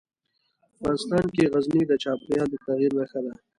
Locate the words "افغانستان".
0.75-1.25